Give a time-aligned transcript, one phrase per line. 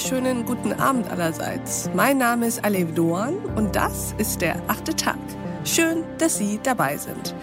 [0.00, 1.90] wunderschönen guten Abend allerseits.
[1.94, 5.18] Mein Name ist Alev Doan und das ist der achte Tag.
[5.64, 7.34] Schön, dass Sie dabei sind.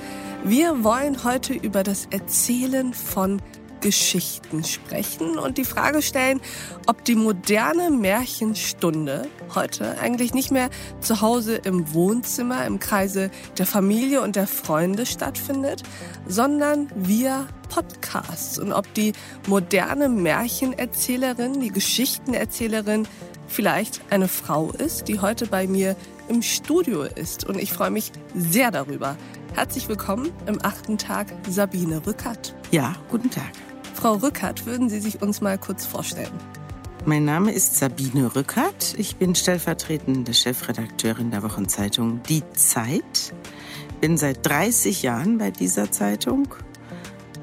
[0.43, 3.43] Wir wollen heute über das Erzählen von
[3.87, 6.41] Geschichten sprechen und die Frage stellen,
[6.87, 13.65] ob die moderne Märchenstunde heute eigentlich nicht mehr zu Hause im Wohnzimmer, im Kreise der
[13.65, 15.83] Familie und der Freunde stattfindet,
[16.27, 19.13] sondern via Podcasts und ob die
[19.47, 23.07] moderne Märchenerzählerin, die Geschichtenerzählerin
[23.47, 25.95] vielleicht eine Frau ist, die heute bei mir
[26.27, 27.45] im Studio ist.
[27.45, 29.15] Und ich freue mich sehr darüber.
[29.53, 32.53] Herzlich willkommen im achten Tag, Sabine Rückert.
[32.71, 33.66] Ja, guten Tag.
[33.97, 36.31] Frau Rückert, würden Sie sich uns mal kurz vorstellen?
[37.07, 38.93] Mein Name ist Sabine Rückert.
[38.95, 43.33] Ich bin stellvertretende Chefredakteurin der Wochenzeitung Die Zeit.
[43.99, 46.47] Bin seit 30 Jahren bei dieser Zeitung.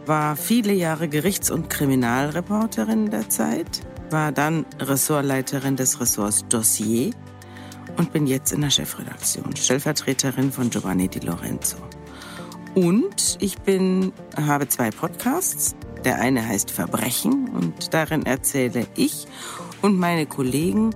[0.06, 3.80] War viele Jahre Gerichts- und Kriminalreporterin der Zeit.
[4.10, 7.10] War dann Ressortleiterin des Ressorts Dossier
[7.96, 11.78] und bin jetzt in der Chefredaktion, Stellvertreterin von Giovanni Di Lorenzo.
[12.76, 15.74] Und ich bin, habe zwei Podcasts.
[16.04, 19.26] Der eine heißt Verbrechen und darin erzähle ich
[19.80, 20.94] und meine Kollegen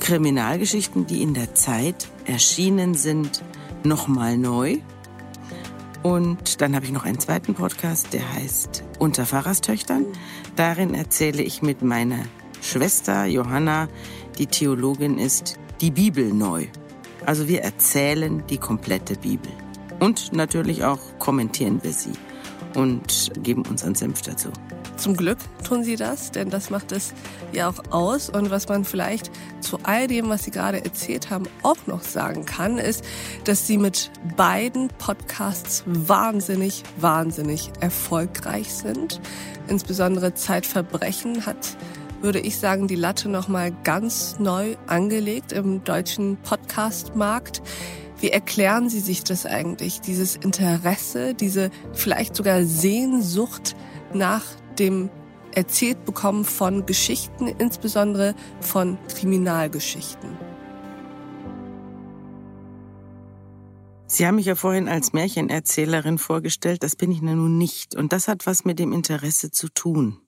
[0.00, 3.42] Kriminalgeschichten, die in der Zeit erschienen sind,
[3.82, 4.78] nochmal neu.
[6.04, 10.06] Und dann habe ich noch einen zweiten Podcast, der heißt Unter Pfarrerstöchtern.
[10.54, 12.20] Darin erzähle ich mit meiner
[12.60, 13.88] Schwester Johanna,
[14.38, 16.66] die Theologin ist, die Bibel neu.
[17.24, 19.50] Also wir erzählen die komplette Bibel.
[19.98, 22.12] Und natürlich auch kommentieren wir sie
[22.76, 24.50] und geben unseren Senf dazu.
[24.96, 27.12] Zum Glück tun Sie das, denn das macht es
[27.52, 28.30] ja auch aus.
[28.30, 32.44] Und was man vielleicht zu all dem, was Sie gerade erzählt haben, auch noch sagen
[32.44, 33.04] kann, ist,
[33.44, 39.20] dass Sie mit beiden Podcasts wahnsinnig, wahnsinnig erfolgreich sind.
[39.68, 41.76] Insbesondere Zeitverbrechen hat
[42.22, 47.62] würde ich sagen, die Latte nochmal ganz neu angelegt im deutschen Podcast-Markt.
[48.18, 53.76] Wie erklären Sie sich das eigentlich, dieses Interesse, diese vielleicht sogar Sehnsucht
[54.14, 54.44] nach
[54.78, 55.10] dem
[55.52, 60.30] erzählt bekommen von Geschichten, insbesondere von Kriminalgeschichten?
[64.06, 67.96] Sie haben mich ja vorhin als Märchenerzählerin vorgestellt, das bin ich nun nicht.
[67.96, 70.20] Und das hat was mit dem Interesse zu tun.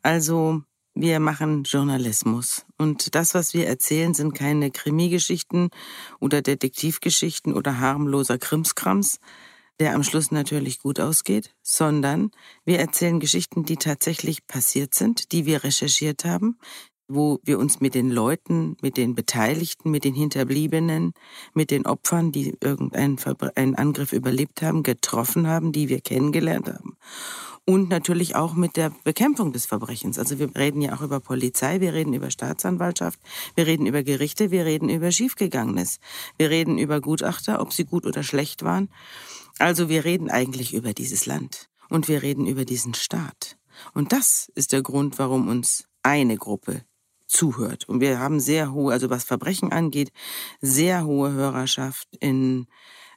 [0.00, 0.62] Also
[0.94, 2.66] wir machen Journalismus.
[2.76, 5.70] Und das, was wir erzählen, sind keine Krimi-Geschichten
[6.18, 9.18] oder Detektivgeschichten oder harmloser Krimskrams,
[9.78, 12.30] der am Schluss natürlich gut ausgeht, sondern
[12.64, 16.58] wir erzählen Geschichten, die tatsächlich passiert sind, die wir recherchiert haben,
[17.08, 21.12] wo wir uns mit den Leuten, mit den Beteiligten, mit den Hinterbliebenen,
[21.54, 26.96] mit den Opfern, die irgendeinen Angriff überlebt haben, getroffen haben, die wir kennengelernt haben
[27.70, 30.18] und natürlich auch mit der Bekämpfung des Verbrechens.
[30.18, 33.20] Also wir reden ja auch über Polizei, wir reden über Staatsanwaltschaft,
[33.54, 36.00] wir reden über Gerichte, wir reden über Schiefgegangenes,
[36.36, 38.88] wir reden über Gutachter, ob sie gut oder schlecht waren.
[39.60, 43.56] Also wir reden eigentlich über dieses Land und wir reden über diesen Staat.
[43.94, 46.82] Und das ist der Grund, warum uns eine Gruppe
[47.28, 47.88] zuhört.
[47.88, 50.10] Und wir haben sehr hohe, also was Verbrechen angeht,
[50.60, 52.66] sehr hohe Hörerschaft in,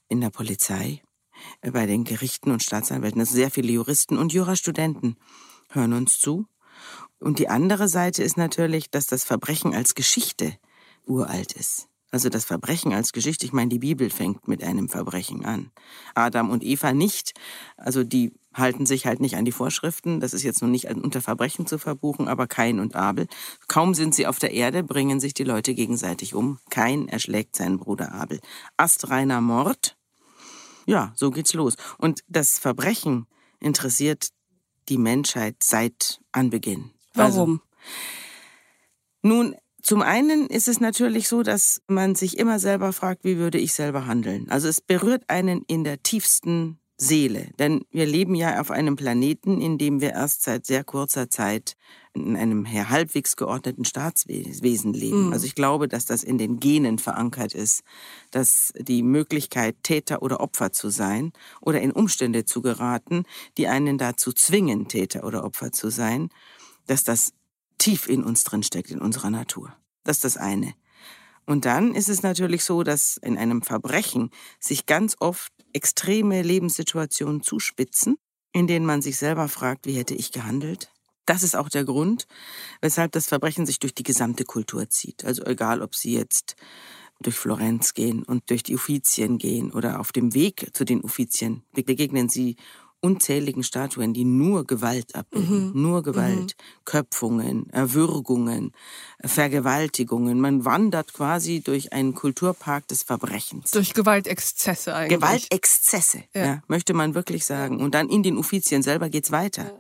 [0.10, 1.02] in der Polizei,
[1.62, 3.22] bei den Gerichten und Staatsanwälten.
[3.22, 5.18] Also sehr viele Juristen und Jurastudenten
[5.72, 6.46] hören uns zu.
[7.20, 10.58] Und die andere Seite ist natürlich, dass das Verbrechen als Geschichte
[11.06, 11.88] uralt ist.
[12.12, 15.72] Also das Verbrechen als Geschichte, ich meine, die Bibel fängt mit einem Verbrechen an.
[16.14, 17.34] Adam und Eva nicht,
[17.76, 20.20] also die halten sich halt nicht an die Vorschriften.
[20.20, 23.26] Das ist jetzt nun nicht unter Verbrechen zu verbuchen, aber Kain und Abel.
[23.68, 26.60] Kaum sind sie auf der Erde, bringen sich die Leute gegenseitig um.
[26.70, 28.40] Kain erschlägt seinen Bruder Abel.
[28.78, 29.98] Astreiner Mord,
[30.86, 31.76] ja, so geht's los.
[31.98, 33.28] Und das Verbrechen
[33.60, 34.30] interessiert
[34.90, 36.92] die Menschheit seit Anbeginn.
[37.14, 37.32] Warum?
[37.32, 37.60] Also,
[39.22, 43.58] nun, zum einen ist es natürlich so, dass man sich immer selber fragt, wie würde
[43.58, 44.50] ich selber handeln?
[44.50, 47.50] Also es berührt einen in der tiefsten Seele.
[47.60, 51.76] Denn wir leben ja auf einem Planeten, in dem wir erst seit sehr kurzer Zeit
[52.14, 55.28] in einem halbwegs geordneten Staatswesen leben.
[55.28, 55.34] Mhm.
[55.34, 57.82] Also ich glaube, dass das in den Genen verankert ist,
[58.30, 63.24] dass die Möglichkeit, Täter oder Opfer zu sein oder in Umstände zu geraten,
[63.58, 66.30] die einen dazu zwingen, Täter oder Opfer zu sein,
[66.86, 67.34] dass das
[67.80, 69.76] tief in uns drinsteckt, in unserer Natur.
[70.04, 70.76] Das ist das eine.
[71.46, 74.30] Und dann ist es natürlich so, dass in einem Verbrechen
[74.60, 78.18] sich ganz oft extreme Lebenssituationen zuspitzen,
[78.54, 80.90] in denen man sich selber fragt, wie hätte ich gehandelt?
[81.26, 82.28] Das ist auch der Grund,
[82.82, 85.24] weshalb das Verbrechen sich durch die gesamte Kultur zieht.
[85.24, 86.56] Also egal, ob Sie jetzt
[87.22, 91.64] durch Florenz gehen und durch die Uffizien gehen oder auf dem Weg zu den Uffizien
[91.74, 92.58] begegnen Sie
[93.04, 95.82] unzähligen Statuen, die nur Gewalt abbilden, mhm.
[95.82, 96.86] nur Gewalt, mhm.
[96.86, 98.72] Köpfungen, Erwürgungen,
[99.24, 100.40] Vergewaltigungen.
[100.40, 103.72] Man wandert quasi durch einen Kulturpark des Verbrechens.
[103.72, 105.20] Durch Gewaltexzesse eigentlich.
[105.20, 106.46] Gewaltexzesse, ja.
[106.46, 107.82] ja möchte man wirklich sagen.
[107.82, 109.64] Und dann in den Uffizien selber geht's weiter.
[109.64, 109.80] Ja.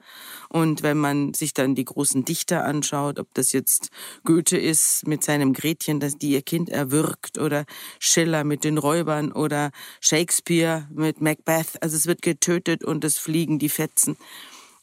[0.54, 3.90] Und wenn man sich dann die großen Dichter anschaut, ob das jetzt
[4.24, 7.66] Goethe ist mit seinem Gretchen, das die ihr Kind erwürgt, oder
[7.98, 13.58] Schiller mit den Räubern oder Shakespeare mit Macbeth, also es wird getötet und es fliegen
[13.58, 14.16] die Fetzen.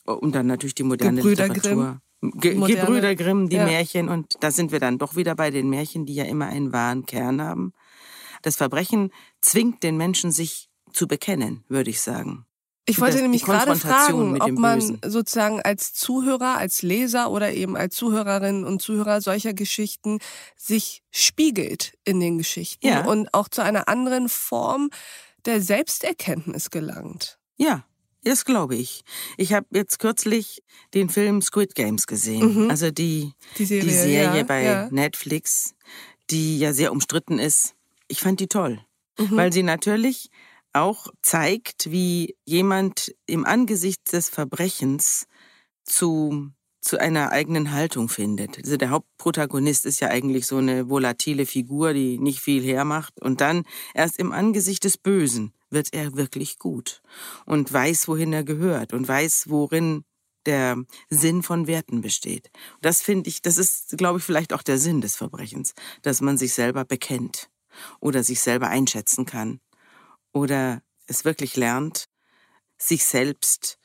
[0.04, 2.00] Und dann natürlich die moderne Gebrüder Literatur.
[2.20, 2.40] Grimm.
[2.40, 2.80] Ge moderne.
[2.80, 3.64] Gebrüder Grimm, die ja.
[3.64, 4.08] Märchen.
[4.08, 7.06] Und da sind wir dann doch wieder bei den Märchen, die ja immer einen wahren
[7.06, 7.74] Kern haben.
[8.42, 12.44] Das Verbrechen zwingt den Menschen, sich zu bekennen, würde ich sagen.
[12.86, 15.00] Ich wollte das, nämlich gerade fragen, ob man Bösen.
[15.06, 20.18] sozusagen als Zuhörer, als Leser oder eben als Zuhörerin und Zuhörer solcher Geschichten
[20.56, 23.04] sich spiegelt in den Geschichten ja.
[23.04, 24.90] und auch zu einer anderen Form
[25.44, 27.38] der Selbsterkenntnis gelangt.
[27.56, 27.84] Ja,
[28.24, 29.02] das glaube ich.
[29.36, 30.62] Ich habe jetzt kürzlich
[30.92, 32.70] den Film Squid Games gesehen, mhm.
[32.70, 34.88] also die, die Serie, die Serie ja, bei ja.
[34.90, 35.74] Netflix,
[36.30, 37.74] die ja sehr umstritten ist.
[38.08, 38.80] Ich fand die toll,
[39.18, 39.36] mhm.
[39.36, 40.30] weil sie natürlich
[40.72, 45.26] auch zeigt, wie jemand im Angesicht des Verbrechens
[45.84, 48.56] zu zu einer eigenen Haltung findet.
[48.58, 53.20] Also der Hauptprotagonist ist ja eigentlich so eine volatile Figur, die nicht viel hermacht.
[53.20, 53.64] Und dann
[53.94, 57.02] erst im Angesicht des Bösen wird er wirklich gut
[57.44, 60.04] und weiß, wohin er gehört und weiß, worin
[60.46, 62.50] der Sinn von Werten besteht.
[62.80, 66.38] Das finde ich, das ist, glaube ich, vielleicht auch der Sinn des Verbrechens, dass man
[66.38, 67.50] sich selber bekennt
[68.00, 69.60] oder sich selber einschätzen kann
[70.32, 72.06] oder es wirklich lernt,
[72.78, 73.78] sich selbst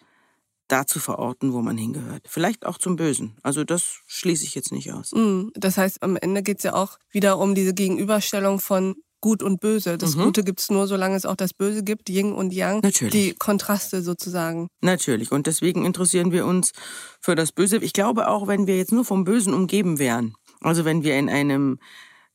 [0.68, 2.24] da zu verorten, wo man hingehört.
[2.27, 3.38] Vielleicht auch zum Bösen.
[3.44, 5.12] Also das schließe ich jetzt nicht aus.
[5.12, 9.42] Mm, das heißt, am Ende geht es ja auch wieder um diese Gegenüberstellung von Gut
[9.42, 9.97] und Böse.
[9.97, 10.25] Das mhm.
[10.25, 12.81] Gute gibt es nur, solange es auch das Böse gibt, Yin und Yang.
[12.81, 13.12] Natürlich.
[13.12, 14.68] Die Kontraste sozusagen.
[14.81, 15.31] Natürlich.
[15.31, 16.74] Und deswegen interessieren wir uns
[17.19, 17.77] für das Böse.
[17.77, 21.30] Ich glaube auch, wenn wir jetzt nur vom Bösen umgeben wären, also wenn wir in
[21.30, 21.80] einem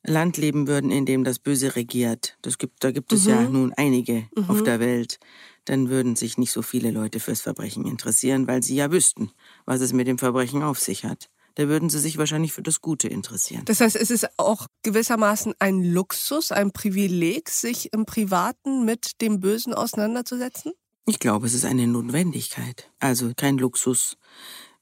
[0.02, 3.30] Land leben würden, in dem das Böse regiert, das gibt, da gibt es mhm.
[3.30, 4.48] ja nun einige mhm.
[4.48, 5.18] auf der Welt,
[5.66, 9.30] dann würden sich nicht so viele Leute fürs Verbrechen interessieren, weil sie ja wüssten,
[9.66, 11.28] was es mit dem Verbrechen auf sich hat.
[11.56, 13.64] Da würden sie sich wahrscheinlich für das Gute interessieren.
[13.66, 19.40] Das heißt, es ist auch gewissermaßen ein Luxus, ein Privileg, sich im Privaten mit dem
[19.40, 20.72] Bösen auseinanderzusetzen?
[21.06, 24.16] Ich glaube, es ist eine Notwendigkeit, also kein Luxus.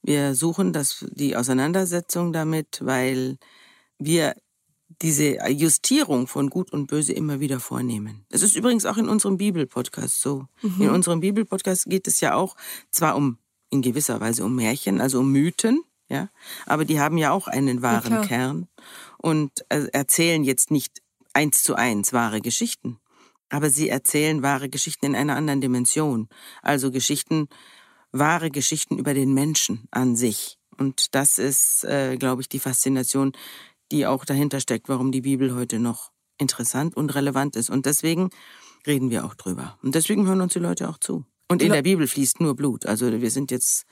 [0.01, 3.37] Wir suchen das, die Auseinandersetzung damit, weil
[3.97, 4.35] wir
[5.01, 8.25] diese Justierung von Gut und Böse immer wieder vornehmen.
[8.29, 10.47] Das ist übrigens auch in unserem Bibelpodcast so.
[10.61, 10.81] Mhm.
[10.81, 12.55] In unserem Bibelpodcast geht es ja auch
[12.91, 13.37] zwar um
[13.69, 16.29] in gewisser Weise um Märchen, also um Mythen, ja,
[16.65, 18.67] aber die haben ja auch einen wahren ja, Kern
[19.19, 21.03] und äh, erzählen jetzt nicht
[21.33, 22.99] eins zu eins wahre Geschichten,
[23.49, 26.27] aber sie erzählen wahre Geschichten in einer anderen Dimension,
[26.63, 27.47] also Geschichten,
[28.11, 30.57] wahre Geschichten über den Menschen an sich.
[30.77, 33.33] Und das ist, äh, glaube ich, die Faszination,
[33.91, 37.69] die auch dahinter steckt, warum die Bibel heute noch interessant und relevant ist.
[37.69, 38.29] Und deswegen
[38.87, 39.77] reden wir auch drüber.
[39.83, 41.25] Und deswegen hören uns die Leute auch zu.
[41.51, 42.85] Und in der Bibel fließt nur Blut.
[42.85, 43.85] Also wir sind jetzt,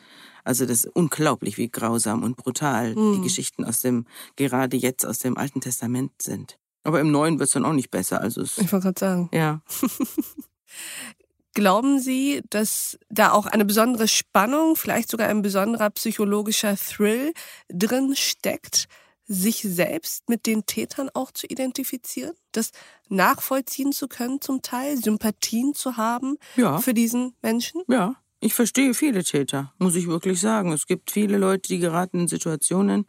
[0.43, 3.15] also das ist unglaublich, wie grausam und brutal hm.
[3.15, 4.05] die Geschichten aus dem,
[4.35, 6.59] gerade jetzt aus dem Alten Testament sind.
[6.83, 8.21] Aber im Neuen wird es dann auch nicht besser.
[8.21, 9.29] Also es, ich wollte gerade sagen.
[9.33, 9.61] Ja.
[11.55, 17.33] Glauben Sie, dass da auch eine besondere Spannung, vielleicht sogar ein besonderer psychologischer Thrill
[17.67, 18.87] drin steckt?
[19.27, 22.71] Sich selbst mit den Tätern auch zu identifizieren, das
[23.09, 26.79] nachvollziehen zu können zum Teil, Sympathien zu haben ja.
[26.79, 27.81] für diesen Menschen?
[27.87, 30.71] Ja, ich verstehe viele Täter, muss ich wirklich sagen.
[30.71, 33.05] Es gibt viele Leute, die geraten in Situationen,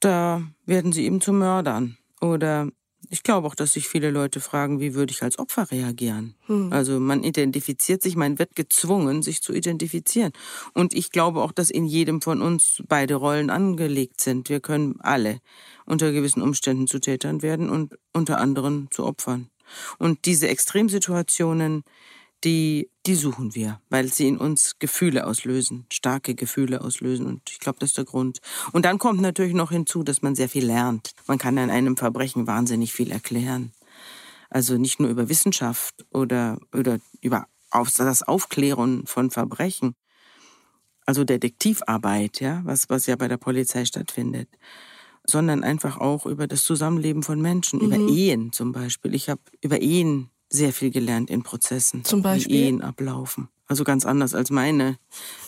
[0.00, 2.68] da werden sie eben zu Mördern oder
[3.10, 6.34] ich glaube auch, dass sich viele Leute fragen, wie würde ich als Opfer reagieren?
[6.46, 6.72] Hm.
[6.72, 10.32] Also man identifiziert sich, man wird gezwungen, sich zu identifizieren.
[10.74, 14.48] Und ich glaube auch, dass in jedem von uns beide Rollen angelegt sind.
[14.48, 15.40] Wir können alle
[15.84, 19.48] unter gewissen Umständen zu Tätern werden und unter anderen zu Opfern.
[19.98, 21.84] Und diese Extremsituationen,
[22.44, 27.26] die, die suchen wir, weil sie in uns Gefühle auslösen, starke Gefühle auslösen.
[27.26, 28.38] Und ich glaube, das ist der Grund.
[28.72, 31.12] Und dann kommt natürlich noch hinzu, dass man sehr viel lernt.
[31.26, 33.72] Man kann an einem Verbrechen wahnsinnig viel erklären.
[34.50, 39.94] Also nicht nur über Wissenschaft oder, oder über das Aufklären von Verbrechen.
[41.04, 44.48] Also Detektivarbeit, ja, was, was ja bei der Polizei stattfindet
[45.28, 47.86] sondern einfach auch über das Zusammenleben von Menschen, mhm.
[47.86, 49.14] über Ehen zum Beispiel.
[49.14, 52.04] Ich habe über Ehen sehr viel gelernt in Prozessen.
[52.04, 52.54] Zum Beispiel?
[52.54, 53.48] Wie Ehen ablaufen.
[53.68, 54.96] Also ganz anders als meine.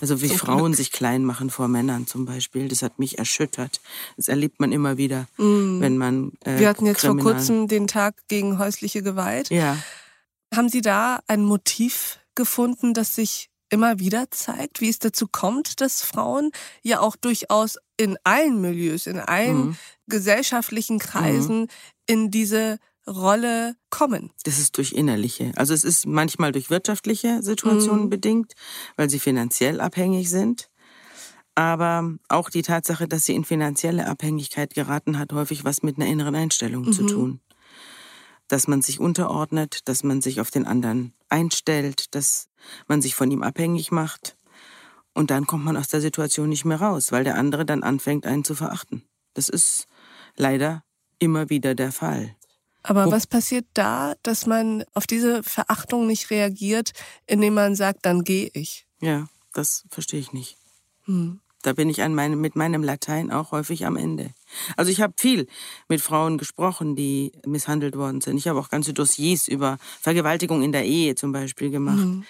[0.00, 0.76] Also wie zum Frauen Glück.
[0.76, 2.68] sich klein machen vor Männern zum Beispiel.
[2.68, 3.80] Das hat mich erschüttert.
[4.16, 5.80] Das erlebt man immer wieder, mm.
[5.80, 6.32] wenn man.
[6.44, 7.22] Äh, Wir hatten jetzt kriminal...
[7.22, 9.50] vor kurzem den Tag gegen häusliche Gewalt.
[9.50, 9.78] Ja.
[10.52, 15.80] Haben Sie da ein Motiv gefunden, das sich immer wieder zeigt, wie es dazu kommt,
[15.80, 16.50] dass Frauen
[16.82, 19.76] ja auch durchaus in allen Milieus, in allen mhm.
[20.06, 21.68] gesellschaftlichen Kreisen mhm.
[22.06, 22.78] in diese
[23.08, 24.30] Rolle kommen.
[24.44, 25.52] Das ist durch innerliche.
[25.56, 28.10] Also es ist manchmal durch wirtschaftliche Situationen mhm.
[28.10, 28.52] bedingt,
[28.96, 30.70] weil sie finanziell abhängig sind.
[31.54, 36.06] Aber auch die Tatsache, dass sie in finanzielle Abhängigkeit geraten, hat häufig was mit einer
[36.06, 36.92] inneren Einstellung mhm.
[36.92, 37.40] zu tun.
[38.46, 42.48] Dass man sich unterordnet, dass man sich auf den anderen einstellt, dass
[42.86, 44.36] man sich von ihm abhängig macht.
[45.14, 48.24] Und dann kommt man aus der Situation nicht mehr raus, weil der andere dann anfängt,
[48.24, 49.02] einen zu verachten.
[49.34, 49.86] Das ist
[50.36, 50.84] leider
[51.18, 52.36] immer wieder der Fall.
[52.88, 56.92] Aber was passiert da, dass man auf diese Verachtung nicht reagiert,
[57.26, 58.86] indem man sagt, dann gehe ich?
[59.02, 60.56] Ja, das verstehe ich nicht.
[61.04, 61.40] Hm.
[61.60, 64.30] Da bin ich an meinem, mit meinem Latein auch häufig am Ende.
[64.76, 65.48] Also ich habe viel
[65.88, 68.38] mit Frauen gesprochen, die misshandelt worden sind.
[68.38, 71.98] Ich habe auch ganze Dossiers über Vergewaltigung in der Ehe zum Beispiel gemacht.
[71.98, 72.24] Mhm.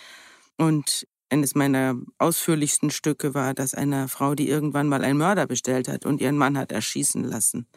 [0.57, 5.87] Und eines meiner ausführlichsten Stücke war das einer Frau, die irgendwann mal einen Mörder bestellt
[5.87, 7.69] hat und ihren Mann hat erschießen lassen,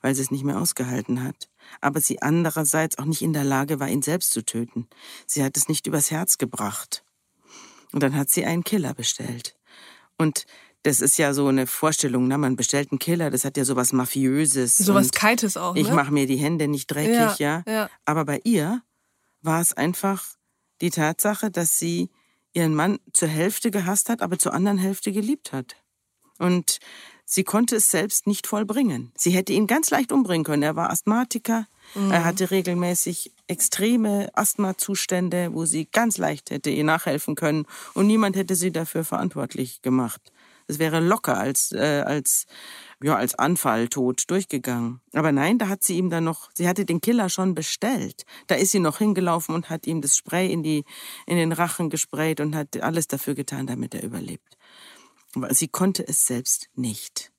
[0.00, 1.48] weil sie es nicht mehr ausgehalten hat.
[1.80, 4.88] Aber sie andererseits auch nicht in der Lage war, ihn selbst zu töten.
[5.26, 7.04] Sie hat es nicht übers Herz gebracht.
[7.92, 9.56] Und dann hat sie einen Killer bestellt.
[10.18, 10.46] Und
[10.82, 12.38] das ist ja so eine Vorstellung, ne?
[12.38, 14.76] man bestellt einen Killer, das hat ja sowas Mafiöses.
[14.76, 15.80] Sowas Kaltes auch, ne?
[15.80, 17.72] Ich mache mir die Hände nicht dreckig, ja, ja.
[17.72, 17.90] ja.
[18.04, 18.82] Aber bei ihr
[19.42, 20.24] war es einfach
[20.80, 22.10] die Tatsache, dass sie
[22.52, 25.76] ihren Mann zur Hälfte gehasst hat, aber zur anderen Hälfte geliebt hat.
[26.38, 26.78] Und
[27.26, 29.12] sie konnte es selbst nicht vollbringen.
[29.16, 30.62] Sie hätte ihn ganz leicht umbringen können.
[30.62, 32.10] Er war Asthmatiker, mhm.
[32.10, 38.36] er hatte regelmäßig extreme Asthmazustände, wo sie ganz leicht hätte ihr nachhelfen können und niemand
[38.36, 40.32] hätte sie dafür verantwortlich gemacht.
[40.68, 42.46] Es wäre locker als, äh, als,
[43.02, 45.00] ja, als Anfalltod durchgegangen.
[45.12, 48.24] Aber nein, da hat sie ihm dann noch, sie hatte den Killer schon bestellt.
[48.48, 50.84] Da ist sie noch hingelaufen und hat ihm das Spray in die,
[51.26, 54.56] in den Rachen gesprayt und hat alles dafür getan, damit er überlebt.
[55.50, 57.32] Sie konnte es selbst nicht.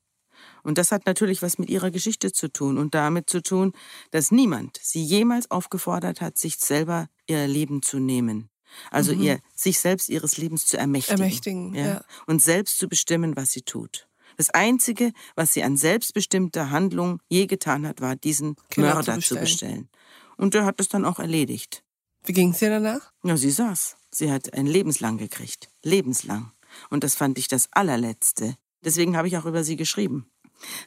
[0.63, 3.73] Und das hat natürlich was mit ihrer Geschichte zu tun und damit zu tun,
[4.11, 8.49] dass niemand sie jemals aufgefordert hat, sich selber ihr Leben zu nehmen.
[8.91, 9.23] Also mhm.
[9.23, 11.21] ihr sich selbst ihres Lebens zu ermächtigen.
[11.21, 11.85] Ermächtigen, ja?
[11.85, 12.05] ja.
[12.25, 14.07] Und selbst zu bestimmen, was sie tut.
[14.35, 19.35] Das Einzige, was sie an selbstbestimmter Handlung je getan hat, war, diesen Killer Mörder zu
[19.35, 19.37] bestellen.
[19.37, 19.89] zu bestellen.
[20.37, 21.83] Und er hat es dann auch erledigt.
[22.23, 23.13] Wie ging es ihr danach?
[23.23, 23.95] Ja, sie saß.
[24.11, 25.69] Sie hat ein lebenslang gekriegt.
[25.83, 26.51] Lebenslang.
[26.89, 28.55] Und das fand ich das allerletzte.
[28.83, 30.29] Deswegen habe ich auch über sie geschrieben.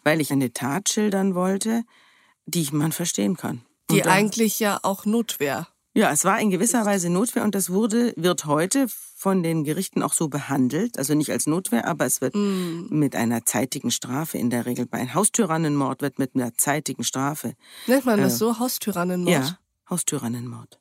[0.05, 1.85] Weil ich eine Tat schildern wollte,
[2.47, 3.63] die man verstehen kann.
[3.89, 7.71] Und die eigentlich ja auch Notwehr ja, es war in gewisser Weise Notwehr und das
[7.71, 10.99] wurde, wird heute von den Gerichten auch so behandelt.
[10.99, 12.87] Also nicht als Notwehr, aber es wird mm.
[12.91, 14.87] mit einer zeitigen Strafe in der Regel.
[14.87, 17.55] Bei einem Haustyrannenmord wird mit einer zeitigen Strafe.
[17.89, 18.59] Nennt man das äh, so?
[18.61, 19.33] Haustyrannenmord?
[19.33, 20.80] Ja, Haustyrannenmord.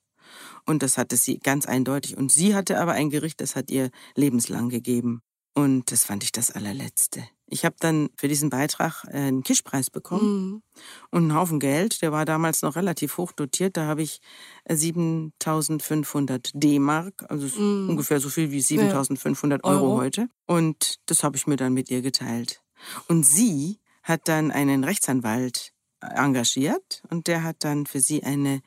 [0.69, 2.15] Und das hatte sie ganz eindeutig.
[2.15, 5.23] Und sie hatte aber ein Gericht, das hat ihr lebenslang gegeben.
[5.55, 7.23] Und das fand ich das allerletzte.
[7.47, 10.61] Ich habe dann für diesen Beitrag äh, einen Kischpreis bekommen mhm.
[11.09, 12.03] und einen Haufen Geld.
[12.03, 13.77] Der war damals noch relativ hoch dotiert.
[13.77, 14.21] Da habe ich
[14.69, 17.89] 7.500 äh, D-Mark, also mhm.
[17.89, 20.29] ungefähr so viel wie 7.500 Euro, Euro heute.
[20.45, 22.61] Und das habe ich mir dann mit ihr geteilt.
[23.07, 28.61] Und sie hat dann einen Rechtsanwalt engagiert und der hat dann für sie eine,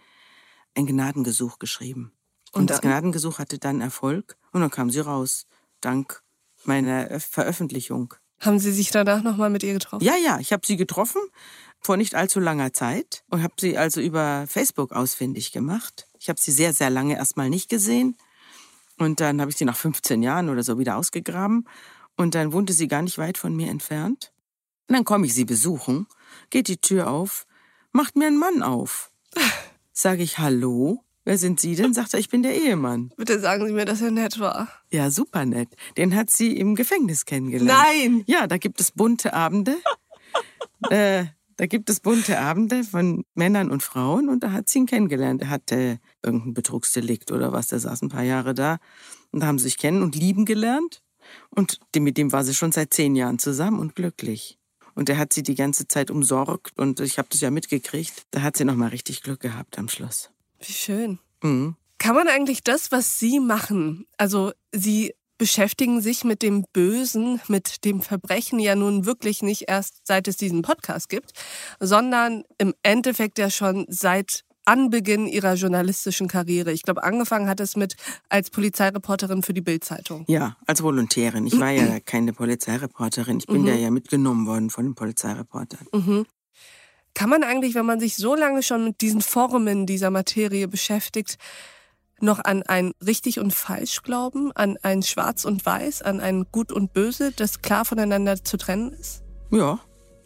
[0.75, 2.13] ein Gnadengesuch geschrieben.
[2.53, 5.47] Und, und das Gnadengesuch hatte dann Erfolg und dann kam sie raus,
[5.81, 6.23] dank
[6.65, 8.15] meiner Veröffentlichung.
[8.41, 10.05] Haben Sie sich danach nochmal mit ihr getroffen?
[10.05, 11.21] Ja, ja, ich habe sie getroffen
[11.81, 16.09] vor nicht allzu langer Zeit und habe sie also über Facebook ausfindig gemacht.
[16.19, 18.17] Ich habe sie sehr, sehr lange erstmal nicht gesehen
[18.99, 21.69] und dann habe ich sie nach 15 Jahren oder so wieder ausgegraben
[22.17, 24.33] und dann wohnte sie gar nicht weit von mir entfernt.
[24.89, 26.07] Und dann komme ich sie besuchen,
[26.51, 27.47] geht die Tür auf,
[27.93, 29.11] macht mir ein Mann auf.
[29.93, 31.95] Sage ich Hallo Wer sind Sie denn?
[31.95, 33.13] Sagt er, ich bin der Ehemann.
[33.17, 34.69] Bitte sagen Sie mir, dass er nett war.
[34.91, 35.69] Ja, super nett.
[35.97, 37.81] Den hat sie im Gefängnis kennengelernt.
[37.81, 38.25] Nein!
[38.27, 39.77] Ja, da gibt es bunte Abende.
[40.91, 41.27] äh,
[41.59, 45.43] da gibt es bunte Abende von Männern und Frauen und da hat sie ihn kennengelernt.
[45.43, 48.79] Er hatte irgendein Betrugsdelikt oder was, der saß ein paar Jahre da
[49.31, 51.03] und da haben sie sich kennen und lieben gelernt.
[51.51, 54.59] Und mit dem war sie schon seit zehn Jahren zusammen und glücklich.
[54.95, 58.27] Und er hat sie die ganze Zeit umsorgt und ich habe das ja mitgekriegt.
[58.31, 60.31] Da hat sie noch mal richtig Glück gehabt am Schluss.
[60.61, 61.19] Wie schön.
[61.43, 61.77] Mhm.
[61.99, 67.85] Kann man eigentlich das, was Sie machen, also Sie beschäftigen sich mit dem Bösen, mit
[67.85, 71.33] dem Verbrechen ja nun wirklich nicht erst seit es diesen Podcast gibt,
[71.81, 76.73] sondern im Endeffekt ja schon seit Anbeginn ihrer journalistischen Karriere.
[76.73, 77.97] Ich glaube, angefangen hat es mit
[78.29, 80.25] als Polizeireporterin für die Bildzeitung.
[80.29, 81.47] Ja, als Volontärin.
[81.47, 83.39] Ich war ja keine Polizeireporterin.
[83.39, 83.69] Ich bin mhm.
[83.69, 85.87] ja mitgenommen worden von den Polizeireportern.
[85.93, 86.27] Mhm.
[87.15, 91.37] Kann man eigentlich, wenn man sich so lange schon mit diesen Formen dieser Materie beschäftigt,
[92.21, 96.73] noch an ein richtig und falsch glauben, an ein schwarz und weiß, an ein gut
[96.73, 99.23] und böse, das klar voneinander zu trennen ist?
[99.51, 99.81] Ja,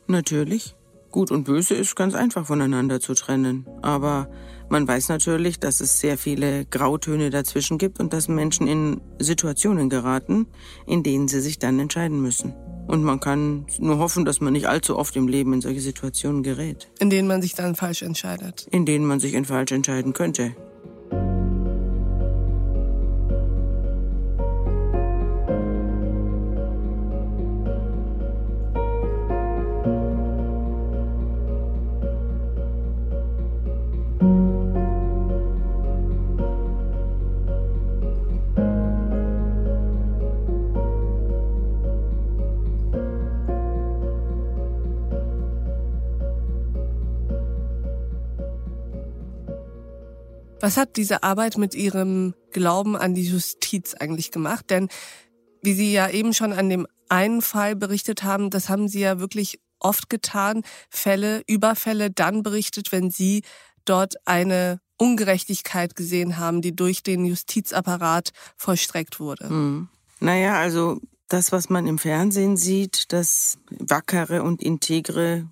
[0.06, 0.75] natürlich.
[1.16, 3.64] Gut und böse ist ganz einfach voneinander zu trennen.
[3.80, 4.28] Aber
[4.68, 9.88] man weiß natürlich, dass es sehr viele Grautöne dazwischen gibt und dass Menschen in Situationen
[9.88, 10.46] geraten,
[10.86, 12.52] in denen sie sich dann entscheiden müssen.
[12.86, 16.42] Und man kann nur hoffen, dass man nicht allzu oft im Leben in solche Situationen
[16.42, 16.90] gerät.
[16.98, 18.68] In denen man sich dann falsch entscheidet.
[18.70, 20.54] In denen man sich in falsch entscheiden könnte.
[50.66, 54.68] Was hat diese Arbeit mit Ihrem Glauben an die Justiz eigentlich gemacht?
[54.68, 54.88] Denn
[55.62, 59.20] wie Sie ja eben schon an dem einen Fall berichtet haben, das haben Sie ja
[59.20, 63.44] wirklich oft getan, Fälle, Überfälle dann berichtet, wenn Sie
[63.84, 69.48] dort eine Ungerechtigkeit gesehen haben, die durch den Justizapparat vollstreckt wurde.
[69.48, 69.88] Mhm.
[70.18, 75.46] Naja, also das, was man im Fernsehen sieht, dass wackere und integre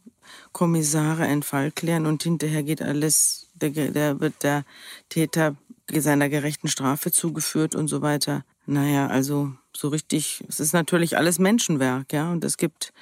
[0.51, 4.65] Kommissare einen Fall klären und hinterher geht alles der, der wird der
[5.09, 5.57] Täter
[5.93, 8.45] seiner gerechten Strafe zugeführt und so weiter.
[8.67, 12.31] Naja, also so richtig, es ist natürlich alles Menschenwerk, ja.
[12.31, 12.93] Und es gibt,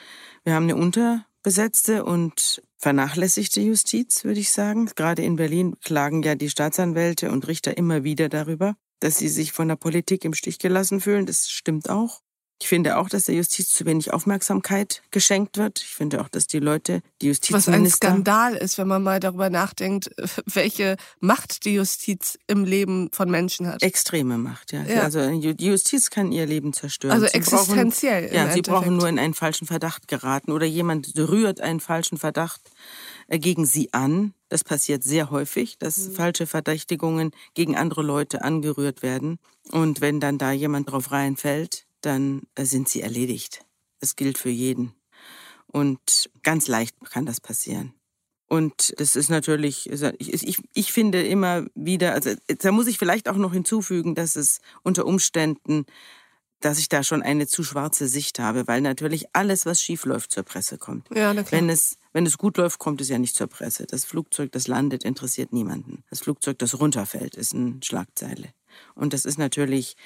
[0.45, 4.87] wir haben eine unterbesetzte und vernachlässigte Justiz, würde ich sagen.
[4.97, 9.53] Gerade in Berlin klagen ja die Staatsanwälte und Richter immer wieder darüber, dass sie sich
[9.53, 11.27] von der Politik im Stich gelassen fühlen.
[11.27, 12.21] Das stimmt auch.
[12.63, 15.81] Ich finde auch, dass der Justiz zu wenig Aufmerksamkeit geschenkt wird.
[15.81, 17.73] Ich finde auch, dass die Leute, die Justizminister...
[17.73, 20.13] Was ein Skandal ist, wenn man mal darüber nachdenkt,
[20.47, 23.83] welche Macht die Justiz im Leben von Menschen hat.
[23.83, 24.85] Extreme Macht, ja.
[24.85, 25.03] ja.
[25.03, 27.15] Also die Justiz kann ihr Leben zerstören.
[27.15, 28.29] Also sie existenziell.
[28.29, 32.17] Brauchen, ja, sie brauchen nur in einen falschen Verdacht geraten oder jemand rührt einen falschen
[32.17, 32.61] Verdacht
[33.27, 34.35] äh, gegen sie an.
[34.49, 36.13] Das passiert sehr häufig, dass mhm.
[36.13, 39.41] falsche Verdächtigungen gegen andere Leute angerührt werden.
[39.73, 43.65] Und wenn dann da jemand drauf reinfällt, dann äh, sind sie erledigt.
[44.01, 44.93] Es gilt für jeden.
[45.67, 47.95] Und ganz leicht kann das passieren.
[48.53, 53.31] Und das ist natürlich, ich, ich, ich finde immer wieder, also da muss ich vielleicht
[53.31, 55.87] auch noch hinzufügen, dass es unter Umständen,
[56.61, 60.33] dass ich da schon eine zu schwarze Sicht habe, weil natürlich alles, was schief läuft,
[60.33, 61.09] zur Presse kommt.
[61.15, 61.63] Ja, na klar.
[61.63, 63.87] Wenn es, wenn es gut läuft, kommt es ja nicht zur Presse.
[63.87, 66.05] Das Flugzeug, das landet, interessiert niemanden.
[66.11, 68.49] Das Flugzeug, das runterfällt, ist eine Schlagzeile.
[68.95, 69.97] Und das ist natürlich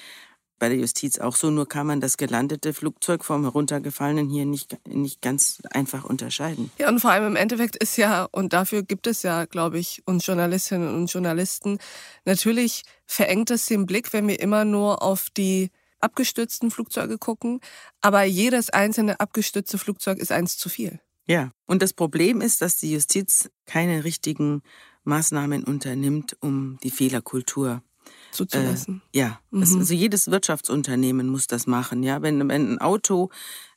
[0.59, 4.77] bei der Justiz auch so, nur kann man das gelandete Flugzeug vom heruntergefallenen hier nicht,
[4.87, 6.71] nicht ganz einfach unterscheiden.
[6.79, 10.03] Ja, und vor allem im Endeffekt ist ja, und dafür gibt es ja, glaube ich,
[10.07, 11.79] uns Journalistinnen und Journalisten,
[12.25, 17.61] natürlich verengt es den Blick, wenn wir immer nur auf die abgestürzten Flugzeuge gucken,
[18.01, 21.01] aber jedes einzelne abgestürzte Flugzeug ist eins zu viel.
[21.27, 24.62] Ja, und das Problem ist, dass die Justiz keine richtigen
[25.05, 27.83] Maßnahmen unternimmt, um die Fehlerkultur
[28.37, 29.03] zuzulassen.
[29.12, 29.62] Äh, ja, mhm.
[29.62, 32.03] also jedes Wirtschaftsunternehmen muss das machen.
[32.03, 33.31] Ja, wenn, wenn ein Auto,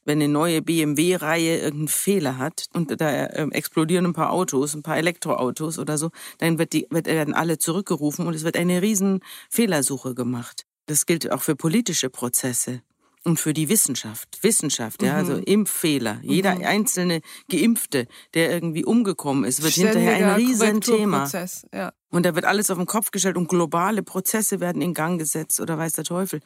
[0.06, 4.84] wenn eine neue BMW-Reihe irgendeinen Fehler hat und da äh, explodieren ein paar Autos, ein
[4.84, 8.82] paar Elektroautos oder so, dann wird die, wird, werden alle zurückgerufen und es wird eine
[8.82, 10.65] riesen Fehlersuche gemacht.
[10.86, 12.82] Das gilt auch für politische Prozesse
[13.23, 14.39] und für die Wissenschaft.
[14.41, 15.43] Wissenschaft, ja, also mhm.
[15.43, 16.19] Impffehler.
[16.23, 16.63] Jeder mhm.
[16.63, 21.29] einzelne Geimpfte, der irgendwie umgekommen ist, wird Ständiger hinterher ein Riesenthema.
[21.73, 21.91] Ja.
[22.10, 25.60] Und da wird alles auf den Kopf gestellt und globale Prozesse werden in Gang gesetzt
[25.60, 26.39] oder weiß der Teufel.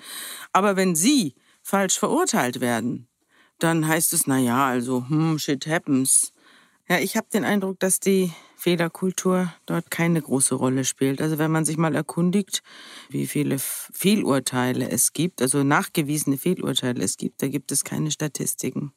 [0.52, 3.08] Aber wenn Sie falsch verurteilt werden,
[3.60, 6.32] dann heißt es, na ja, also, hm, shit happens.
[6.90, 8.32] Ja, ich habe den Eindruck, dass die
[8.64, 11.22] Fehlerkultur dort keine große Rolle spielt.
[11.22, 12.64] Also wenn man sich mal erkundigt,
[13.10, 18.94] wie viele Fehlurteile es gibt, also nachgewiesene Fehlurteile es gibt, da gibt es keine Statistiken.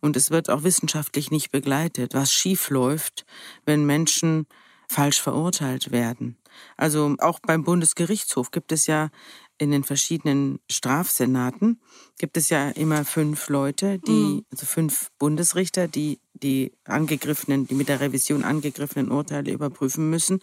[0.00, 3.24] Und es wird auch wissenschaftlich nicht begleitet, was schief läuft,
[3.64, 4.46] wenn Menschen
[4.90, 6.36] falsch verurteilt werden.
[6.76, 9.08] Also auch beim Bundesgerichtshof gibt es ja
[9.56, 11.80] in den verschiedenen Strafsenaten
[12.18, 14.46] gibt es ja immer fünf Leute, die, mhm.
[14.50, 20.40] also fünf Bundesrichter, die die angegriffenen, die mit der Revision angegriffenen Urteile überprüfen müssen.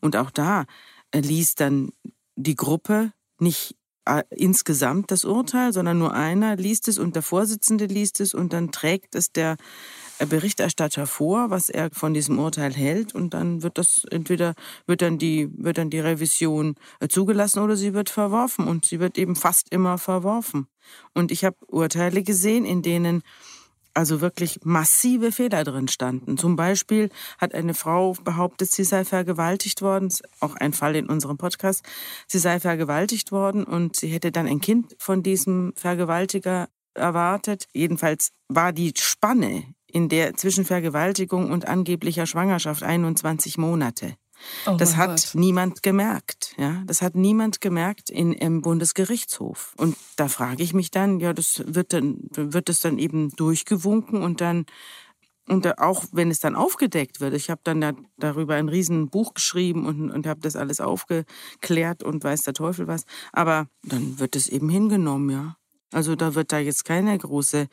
[0.00, 0.66] Und auch da
[1.12, 1.90] äh, liest dann
[2.36, 3.76] die Gruppe nicht
[4.08, 8.52] äh, insgesamt das Urteil, sondern nur einer liest es und der Vorsitzende liest es und
[8.52, 9.56] dann trägt es der
[10.18, 14.54] äh, Berichterstatter vor, was er von diesem Urteil hält und dann wird das entweder
[14.86, 16.76] wird dann die wird dann die Revision
[17.08, 20.68] zugelassen oder sie wird verworfen und sie wird eben fast immer verworfen.
[21.12, 23.22] Und ich habe Urteile gesehen, in denen
[23.98, 26.38] also wirklich massive Fehler drin standen.
[26.38, 30.08] Zum Beispiel hat eine Frau behauptet, sie sei vergewaltigt worden,
[30.38, 31.84] auch ein Fall in unserem Podcast,
[32.28, 37.66] sie sei vergewaltigt worden und sie hätte dann ein Kind von diesem Vergewaltiger erwartet.
[37.72, 44.14] Jedenfalls war die Spanne in der zwischen Vergewaltigung und angeblicher Schwangerschaft 21 Monate.
[44.66, 45.34] Oh das hat Gott.
[45.34, 46.54] niemand gemerkt.
[46.56, 49.74] Ja, das hat niemand gemerkt in, im Bundesgerichtshof.
[49.76, 54.22] Und da frage ich mich dann, ja, das wird dann, wird es dann eben durchgewunken
[54.22, 54.66] und dann
[55.48, 59.86] und auch wenn es dann aufgedeckt wird, ich habe dann da, darüber ein Riesenbuch geschrieben
[59.86, 63.04] und, und habe das alles aufgeklärt und weiß der Teufel was.
[63.32, 65.56] Aber dann wird es eben hingenommen, ja.
[65.92, 67.68] Also da wird da jetzt keine große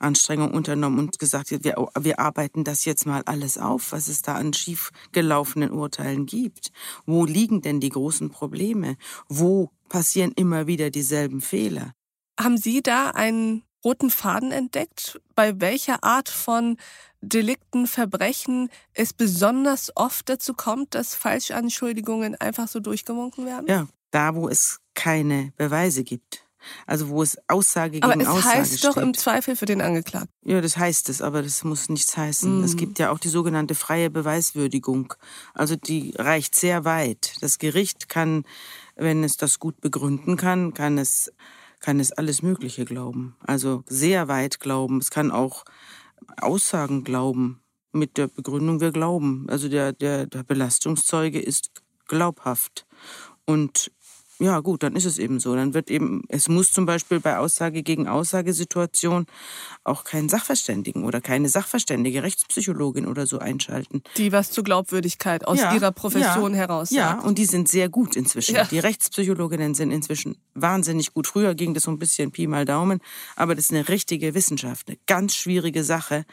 [0.00, 4.34] Anstrengung unternommen und gesagt, wir, wir arbeiten das jetzt mal alles auf, was es da
[4.34, 6.72] an schiefgelaufenen Urteilen gibt.
[7.06, 8.96] Wo liegen denn die großen Probleme?
[9.28, 11.94] Wo passieren immer wieder dieselben Fehler?
[12.38, 16.76] Haben Sie da einen roten Faden entdeckt, bei welcher Art von
[17.22, 23.66] Delikten, Verbrechen es besonders oft dazu kommt, dass Falschanschuldigungen einfach so durchgewunken werden?
[23.68, 26.46] Ja, da wo es keine Beweise gibt.
[26.86, 28.90] Also wo es Aussage aber gegen Aussage Aber es heißt steht.
[28.90, 30.30] doch im Zweifel für den Angeklagten.
[30.42, 32.58] Ja, das heißt es, aber das muss nichts heißen.
[32.58, 32.64] Mhm.
[32.64, 35.14] Es gibt ja auch die sogenannte freie Beweiswürdigung.
[35.54, 37.34] Also die reicht sehr weit.
[37.40, 38.44] Das Gericht kann,
[38.96, 41.32] wenn es das gut begründen kann, kann es,
[41.80, 43.36] kann es alles Mögliche glauben.
[43.46, 44.98] Also sehr weit glauben.
[44.98, 45.64] Es kann auch
[46.36, 47.60] Aussagen glauben
[47.92, 49.46] mit der Begründung, wir glauben.
[49.48, 51.70] Also der, der, der Belastungszeuge ist
[52.06, 52.86] glaubhaft.
[53.44, 53.90] Und
[54.40, 55.54] ja, gut, dann ist es eben so.
[55.54, 59.26] Dann wird eben, es muss zum Beispiel bei Aussage gegen Aussagesituation
[59.84, 64.02] auch keinen Sachverständigen oder keine Sachverständige Rechtspsychologin oder so einschalten.
[64.16, 67.22] Die was zur Glaubwürdigkeit aus ja, ihrer Profession ja, heraus sagt.
[67.22, 68.54] Ja, und die sind sehr gut inzwischen.
[68.54, 68.64] Ja.
[68.64, 71.26] Die Rechtspsychologinnen sind inzwischen wahnsinnig gut.
[71.26, 73.00] Früher ging das so ein bisschen Pi mal Daumen,
[73.36, 76.24] aber das ist eine richtige Wissenschaft, eine ganz schwierige Sache.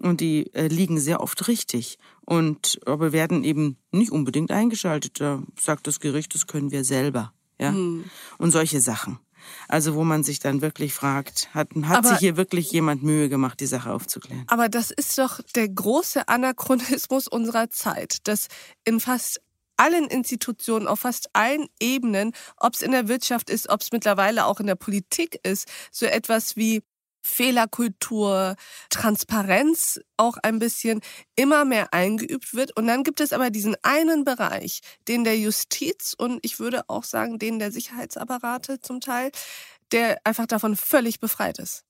[0.00, 1.98] Und die äh, liegen sehr oft richtig.
[2.24, 5.20] Und aber werden eben nicht unbedingt eingeschaltet.
[5.20, 8.04] Da sagt das Gericht, das können wir selber ja, mhm.
[8.38, 9.18] und solche Sachen.
[9.68, 13.60] Also wo man sich dann wirklich fragt, hat, hat sich hier wirklich jemand Mühe gemacht,
[13.60, 14.44] die Sache aufzuklären?
[14.46, 18.48] Aber das ist doch der große Anachronismus unserer Zeit, dass
[18.84, 19.40] in fast
[19.76, 24.46] allen Institutionen, auf fast allen Ebenen, ob es in der Wirtschaft ist, ob es mittlerweile
[24.46, 26.82] auch in der Politik ist, so etwas wie
[27.22, 28.56] Fehlerkultur,
[28.90, 31.00] Transparenz auch ein bisschen
[31.36, 32.76] immer mehr eingeübt wird.
[32.76, 37.04] Und dann gibt es aber diesen einen Bereich, den der Justiz und ich würde auch
[37.04, 39.30] sagen, den der Sicherheitsapparate zum Teil,
[39.92, 41.84] der einfach davon völlig befreit ist.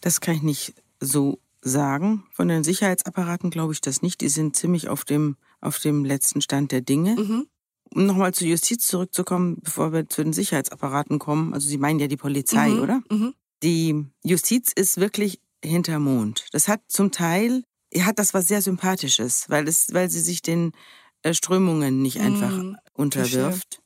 [0.00, 2.24] Das kann ich nicht so sagen.
[2.32, 4.20] Von den Sicherheitsapparaten glaube ich das nicht.
[4.20, 7.16] Die sind ziemlich auf dem, auf dem letzten Stand der Dinge.
[7.16, 7.46] Mhm.
[7.90, 11.54] Um nochmal zur Justiz zurückzukommen, bevor wir zu den Sicherheitsapparaten kommen.
[11.54, 12.80] Also Sie meinen ja die Polizei, mhm.
[12.80, 13.02] oder?
[13.10, 13.34] Mhm.
[13.62, 16.46] Die Justiz ist wirklich hinter Mond.
[16.52, 17.62] Das hat zum Teil,
[17.98, 20.72] hat das was sehr Sympathisches, weil es, weil sie sich den
[21.22, 23.80] äh, Strömungen nicht einfach mm, unterwirft.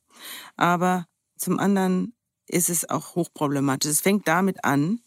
[0.57, 1.07] Aber
[1.37, 2.15] zum anderen
[2.51, 3.91] ist es auch hochproblematisch.
[3.91, 5.01] Es fängt damit an,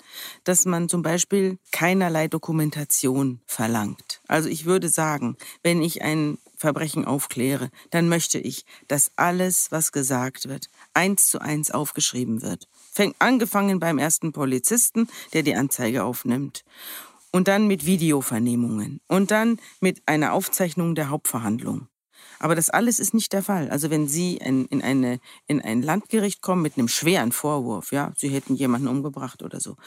[0.44, 4.22] dass man zum Beispiel keinerlei Dokumentation verlangt.
[4.28, 9.92] Also ich würde sagen, wenn ich ein Verbrechen aufkläre, dann möchte ich, dass alles, was
[9.92, 12.70] gesagt wird, eins zu eins aufgeschrieben wird.
[12.92, 16.64] Fängt angefangen beim ersten Polizisten, der die Anzeige aufnimmt.
[17.32, 19.02] Und dann mit Videovernehmungen.
[19.08, 21.88] Und dann mit einer Aufzeichnung der Hauptverhandlung.
[22.44, 23.70] Aber das alles ist nicht der Fall.
[23.70, 28.12] Also wenn Sie in, in, eine, in ein Landgericht kommen mit einem schweren Vorwurf, ja,
[28.18, 29.78] Sie hätten jemanden umgebracht oder so,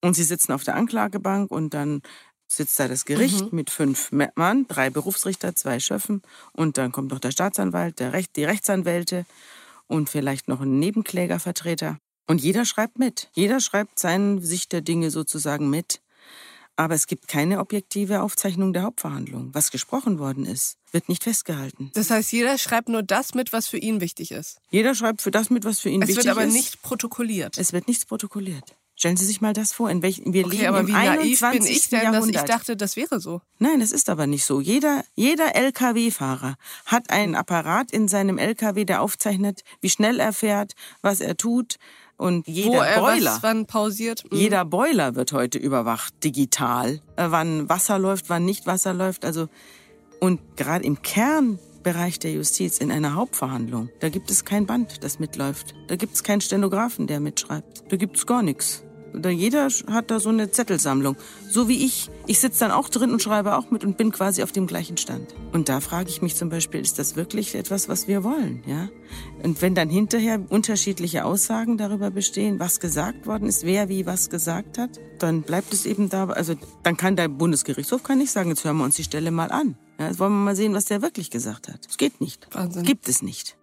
[0.00, 2.02] und Sie sitzen auf der Anklagebank und dann
[2.46, 3.56] sitzt da das Gericht mhm.
[3.56, 8.36] mit fünf Mann, drei Berufsrichter, zwei Schöffen und dann kommt noch der Staatsanwalt, der Recht,
[8.36, 9.26] die Rechtsanwälte
[9.88, 11.98] und vielleicht noch ein Nebenklägervertreter.
[12.28, 13.28] Und jeder schreibt mit.
[13.32, 16.00] Jeder schreibt seine Sicht der Dinge sozusagen mit.
[16.76, 19.50] Aber es gibt keine objektive Aufzeichnung der Hauptverhandlung.
[19.52, 21.90] Was gesprochen worden ist, wird nicht festgehalten.
[21.94, 24.58] Das heißt, jeder schreibt nur das mit, was für ihn wichtig ist.
[24.70, 26.30] Jeder schreibt für das mit, was für ihn es wichtig ist.
[26.30, 27.58] Es wird aber nicht protokolliert.
[27.58, 28.74] Es wird nichts protokolliert.
[28.94, 31.50] Stellen Sie sich mal das vor, in welchen wir okay, leben aber im wie 21.
[31.50, 32.34] bin ich denn, Jahrhundert.
[32.34, 33.40] dass ich dachte, das wäre so?
[33.58, 34.60] Nein, es ist aber nicht so.
[34.60, 36.56] Jeder, jeder LKW-Fahrer
[36.86, 41.76] hat einen Apparat in seinem LKW, der aufzeichnet, wie schnell er fährt, was er tut.
[42.22, 44.22] Und jeder Wo er Boiler, was wann pausiert.
[44.30, 44.38] Mhm.
[44.38, 47.00] Jeder Boiler wird heute überwacht, digital.
[47.16, 49.24] Äh, wann Wasser läuft, wann nicht Wasser läuft.
[49.24, 49.48] Also
[50.20, 53.88] und gerade im Kern Bereich der Justiz in einer Hauptverhandlung.
[53.98, 55.74] Da gibt es kein Band, das mitläuft.
[55.88, 57.90] Da gibt es keinen Stenografen, der mitschreibt.
[57.90, 58.84] Da gibt es gar nichts.
[59.14, 61.16] Jeder hat da so eine Zettelsammlung.
[61.48, 62.10] So wie ich.
[62.26, 64.96] Ich sitze dann auch drin und schreibe auch mit und bin quasi auf dem gleichen
[64.96, 65.34] Stand.
[65.52, 68.62] Und da frage ich mich zum Beispiel, ist das wirklich etwas, was wir wollen?
[68.66, 68.88] Ja?
[69.42, 74.30] Und wenn dann hinterher unterschiedliche Aussagen darüber bestehen, was gesagt worden ist, wer wie was
[74.30, 76.26] gesagt hat, dann bleibt es eben da.
[76.26, 79.50] Also dann kann der Bundesgerichtshof kann nicht sagen, jetzt hören wir uns die Stelle mal
[79.50, 79.76] an.
[79.98, 81.80] Ja, jetzt wollen wir mal sehen, was der wirklich gesagt hat.
[81.88, 82.48] Es geht nicht.
[82.52, 82.84] Wahnsinn.
[82.84, 83.56] Gibt es nicht.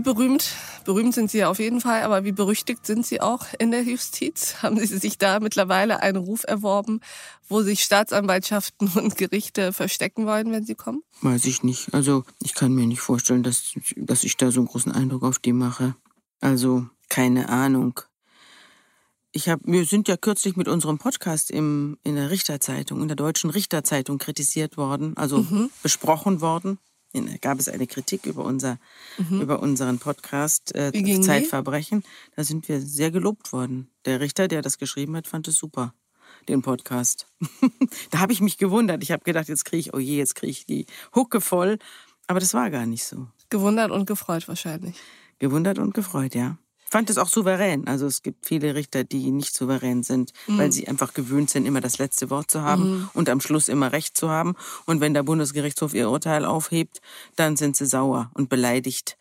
[0.00, 0.48] Wie berühmt,
[0.86, 3.82] berühmt sind Sie ja auf jeden Fall, aber wie berüchtigt sind Sie auch in der
[3.82, 4.54] Justiz?
[4.62, 7.00] Haben Sie sich da mittlerweile einen Ruf erworben,
[7.50, 11.02] wo sich Staatsanwaltschaften und Gerichte verstecken wollen, wenn Sie kommen?
[11.20, 11.92] Weiß ich nicht.
[11.92, 15.38] Also ich kann mir nicht vorstellen, dass, dass ich da so einen großen Eindruck auf
[15.38, 15.94] die mache.
[16.40, 18.00] Also keine Ahnung.
[19.32, 23.18] Ich hab, wir sind ja kürzlich mit unserem Podcast im, in der Richterzeitung, in der
[23.18, 25.68] deutschen Richterzeitung kritisiert worden, also mhm.
[25.82, 26.78] besprochen worden
[27.40, 28.78] gab es eine Kritik über, unser,
[29.18, 29.40] mhm.
[29.40, 32.02] über unseren Podcast äh, Zeitverbrechen.
[32.36, 33.90] Da sind wir sehr gelobt worden.
[34.04, 35.94] Der Richter, der das geschrieben hat, fand es super,
[36.48, 37.26] den Podcast.
[38.10, 39.02] da habe ich mich gewundert.
[39.02, 41.78] Ich habe gedacht, jetzt kriege ich, oh je, jetzt kriege ich die Hucke voll.
[42.26, 43.26] Aber das war gar nicht so.
[43.48, 44.96] Gewundert und gefreut wahrscheinlich.
[45.38, 46.58] Gewundert und gefreut, ja
[46.90, 47.86] fand es auch souverän.
[47.86, 50.58] Also es gibt viele Richter, die nicht souverän sind, mhm.
[50.58, 53.10] weil sie einfach gewöhnt sind, immer das letzte Wort zu haben mhm.
[53.14, 54.54] und am Schluss immer Recht zu haben.
[54.86, 57.00] Und wenn der Bundesgerichtshof ihr Urteil aufhebt,
[57.36, 59.16] dann sind sie sauer und beleidigt.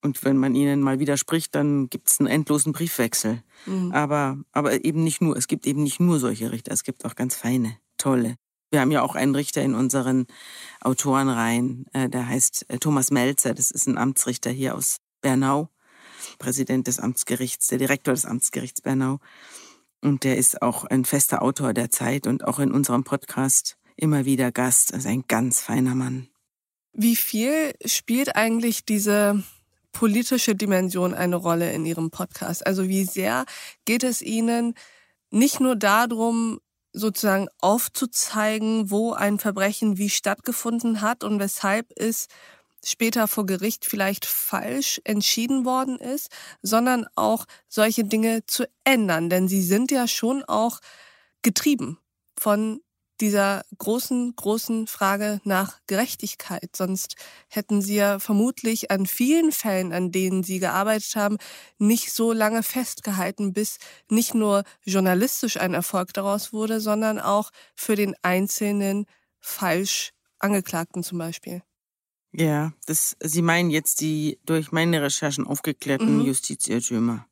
[0.00, 3.42] Und wenn man ihnen mal widerspricht, dann gibt es einen endlosen Briefwechsel.
[3.66, 3.90] Mhm.
[3.92, 7.16] Aber, aber eben nicht nur, es gibt eben nicht nur solche Richter, es gibt auch
[7.16, 8.36] ganz feine, tolle.
[8.70, 10.26] Wir haben ja auch einen Richter in unseren
[10.82, 15.68] Autorenreihen, äh, der heißt äh, Thomas Melzer, das ist ein Amtsrichter hier aus Bernau.
[16.38, 19.18] Präsident des Amtsgerichts, der Direktor des Amtsgerichts Bernau.
[20.00, 24.24] Und der ist auch ein fester Autor der Zeit und auch in unserem Podcast immer
[24.24, 24.94] wieder Gast.
[24.94, 26.28] Also ein ganz feiner Mann.
[26.92, 29.42] Wie viel spielt eigentlich diese
[29.92, 32.66] politische Dimension eine Rolle in Ihrem Podcast?
[32.66, 33.44] Also wie sehr
[33.84, 34.74] geht es Ihnen
[35.30, 36.60] nicht nur darum,
[36.92, 42.28] sozusagen aufzuzeigen, wo ein Verbrechen wie stattgefunden hat und weshalb es
[42.90, 46.30] später vor Gericht vielleicht falsch entschieden worden ist,
[46.62, 49.30] sondern auch solche Dinge zu ändern.
[49.30, 50.80] Denn sie sind ja schon auch
[51.42, 51.98] getrieben
[52.38, 52.80] von
[53.20, 56.76] dieser großen, großen Frage nach Gerechtigkeit.
[56.76, 57.16] Sonst
[57.48, 61.38] hätten sie ja vermutlich an vielen Fällen, an denen sie gearbeitet haben,
[61.78, 67.96] nicht so lange festgehalten, bis nicht nur journalistisch ein Erfolg daraus wurde, sondern auch für
[67.96, 69.06] den einzelnen
[69.40, 71.62] falsch Angeklagten zum Beispiel.
[72.32, 76.24] Ja, das, Sie meinen jetzt die durch meine Recherchen aufgeklärten mhm.
[76.26, 77.26] Justizirrtümer.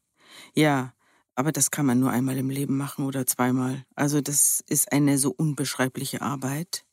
[0.55, 0.95] Ja,
[1.35, 3.85] aber das kann man nur einmal im Leben machen oder zweimal.
[3.95, 6.85] Also das ist eine so unbeschreibliche Arbeit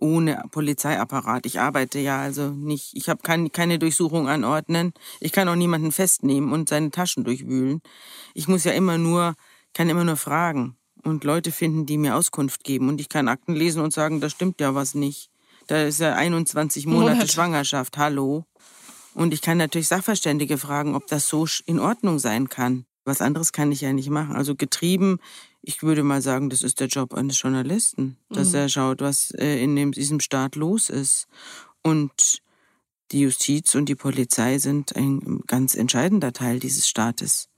[0.00, 1.46] ohne Polizeiapparat.
[1.46, 4.92] Ich arbeite ja also nicht, ich habe kein, keine Durchsuchung anordnen.
[5.20, 7.82] Ich kann auch niemanden festnehmen und seine Taschen durchwühlen.
[8.34, 9.34] Ich muss ja immer nur,
[9.74, 13.54] kann immer nur fragen und Leute finden, die mir Auskunft geben und ich kann Akten
[13.54, 15.29] lesen und sagen, da stimmt ja was nicht.
[15.70, 17.30] Da ist ja 21 Monate Monat.
[17.30, 18.44] Schwangerschaft, hallo.
[19.14, 22.86] Und ich kann natürlich Sachverständige fragen, ob das so in Ordnung sein kann.
[23.04, 24.34] Was anderes kann ich ja nicht machen.
[24.34, 25.20] Also getrieben,
[25.62, 28.56] ich würde mal sagen, das ist der Job eines Journalisten, dass mhm.
[28.56, 31.28] er schaut, was äh, in diesem Staat los ist.
[31.82, 32.42] Und
[33.12, 37.48] die Justiz und die Polizei sind ein ganz entscheidender Teil dieses Staates.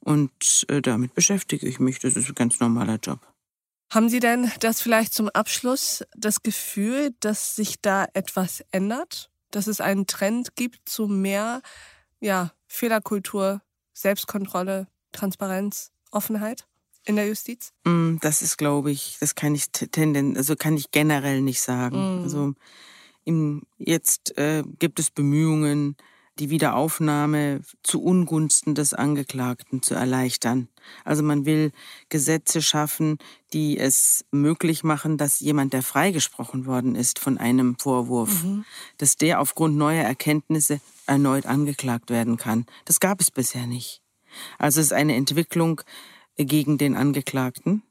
[0.00, 2.00] Und äh, damit beschäftige ich mich.
[2.00, 3.20] Das ist ein ganz normaler Job.
[3.94, 9.30] Haben Sie denn das vielleicht zum Abschluss das Gefühl, dass sich da etwas ändert?
[9.52, 11.62] Dass es einen Trend gibt zu mehr
[12.18, 16.66] ja, Fehlerkultur, Selbstkontrolle, Transparenz, Offenheit
[17.04, 17.72] in der Justiz?
[17.84, 22.22] Mm, das ist, glaube ich, das kann ich tenden, also kann ich generell nicht sagen.
[22.22, 22.22] Mm.
[22.24, 22.54] Also
[23.22, 25.96] im, jetzt äh, gibt es Bemühungen,
[26.38, 30.68] die Wiederaufnahme zu Ungunsten des Angeklagten zu erleichtern.
[31.04, 31.70] Also man will
[32.08, 33.18] Gesetze schaffen,
[33.52, 38.64] die es möglich machen, dass jemand, der freigesprochen worden ist von einem Vorwurf, mhm.
[38.98, 42.66] dass der aufgrund neuer Erkenntnisse erneut angeklagt werden kann.
[42.84, 44.02] Das gab es bisher nicht.
[44.58, 45.80] Also es ist eine Entwicklung
[46.36, 47.82] gegen den Angeklagten.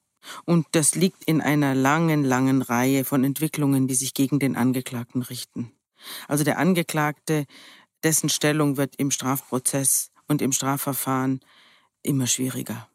[0.46, 5.22] Und das liegt in einer langen, langen Reihe von Entwicklungen, die sich gegen den Angeklagten
[5.22, 5.72] richten.
[6.28, 7.46] Also der Angeklagte
[8.04, 11.42] dessen Stellung wird im Strafprozess und im Strafverfahren
[12.02, 12.88] immer schwieriger.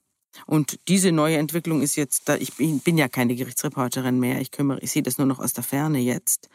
[0.47, 4.81] Und diese neue Entwicklung ist jetzt, da ich bin, ja keine Gerichtsreporterin mehr, ich kümmere,
[4.81, 6.49] ich sehe das nur noch aus der Ferne jetzt.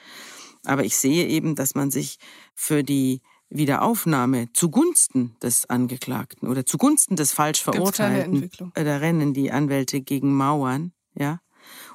[0.65, 2.17] Aber ich sehe eben, dass man sich
[2.55, 9.51] für die Wiederaufnahme zugunsten des Angeklagten oder zugunsten des falsch Verurteilten, äh, da rennen die
[9.51, 11.39] Anwälte gegen Mauern, ja.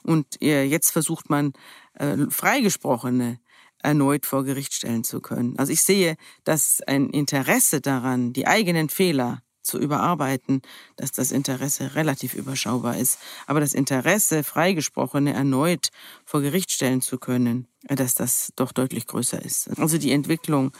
[0.03, 1.53] Und äh, jetzt versucht man,
[1.95, 3.41] äh, Freigesprochene
[3.83, 5.59] erneut vor Gericht stellen zu können.
[5.59, 10.63] Also ich sehe, dass ein Interesse daran, die eigenen Fehler zu überarbeiten,
[10.97, 13.19] dass das Interesse relativ überschaubar ist.
[13.47, 15.91] Aber das Interesse, Freigesprochene erneut
[16.25, 19.69] vor Gericht stellen zu können, dass das doch deutlich größer ist.
[19.79, 20.73] Also die Entwicklung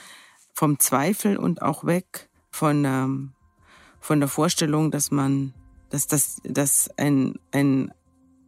[0.55, 3.33] vom Zweifel und auch weg von, ähm,
[4.01, 5.55] von der Vorstellung, dass man,
[5.91, 7.93] dass das, dass ein, ein,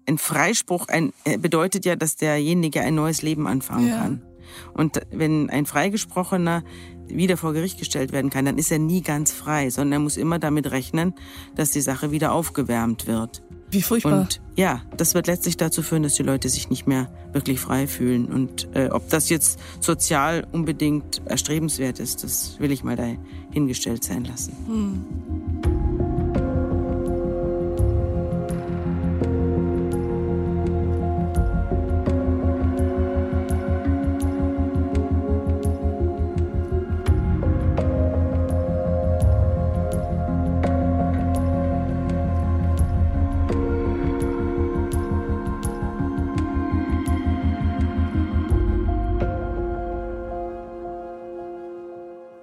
[0.08, 3.98] ein Freispruch ein, äh, bedeutet ja, dass derjenige ein neues Leben anfangen ja.
[3.98, 4.22] kann.
[4.74, 6.62] Und wenn ein Freigesprochener
[7.08, 10.16] wieder vor Gericht gestellt werden kann, dann ist er nie ganz frei, sondern er muss
[10.16, 11.14] immer damit rechnen,
[11.56, 13.42] dass die Sache wieder aufgewärmt wird.
[13.70, 14.20] Wie furchtbar.
[14.20, 17.86] Und ja, das wird letztlich dazu führen, dass die Leute sich nicht mehr wirklich frei
[17.86, 18.26] fühlen.
[18.26, 24.24] Und äh, ob das jetzt sozial unbedingt erstrebenswert ist, das will ich mal dahingestellt sein
[24.24, 24.56] lassen.
[24.66, 25.69] Hm.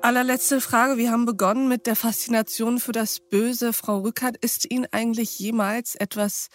[0.07, 0.95] Allerletzte Frage.
[0.95, 3.73] Wir haben begonnen mit der Faszination für das Böse.
[3.73, 6.47] Frau Rückert, ist Ihnen eigentlich jemals etwas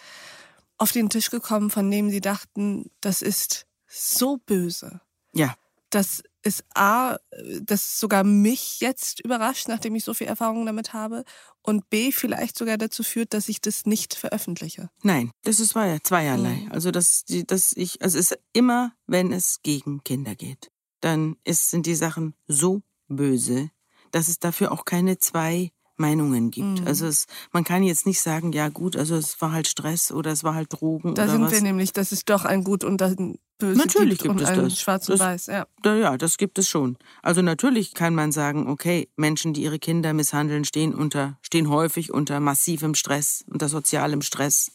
[0.79, 5.01] auf den Tisch gekommen, von dem Sie dachten, das ist so böse?
[5.35, 5.55] Ja.
[5.91, 7.17] Das ist A,
[7.61, 11.23] das sogar mich jetzt überrascht, nachdem ich so viel Erfahrung damit habe.
[11.61, 14.89] Und B, vielleicht sogar dazu führt, dass ich das nicht veröffentliche.
[15.03, 16.55] Nein, das ist zweierlei.
[16.55, 16.71] Mhm.
[16.71, 21.69] Also, dass, dass ich, also es ist immer, wenn es gegen Kinder geht, dann ist,
[21.69, 23.69] sind die Sachen so böse,
[24.11, 26.81] dass es dafür auch keine zwei Meinungen gibt.
[26.81, 26.87] Mhm.
[26.87, 30.31] Also es, man kann jetzt nicht sagen, ja gut, also es war halt Stress oder
[30.31, 31.51] es war halt Drogen da oder sind was.
[31.51, 34.63] wir nämlich, dass es doch ein Gut und ein Böse natürlich gibt, gibt es ein
[34.63, 34.79] das.
[34.79, 35.45] Schwarz und das, Weiß.
[35.47, 35.67] Ja.
[35.85, 36.97] ja, das gibt es schon.
[37.21, 42.11] Also natürlich kann man sagen, okay, Menschen, die ihre Kinder misshandeln, stehen unter, stehen häufig
[42.11, 44.71] unter massivem Stress, unter sozialem Stress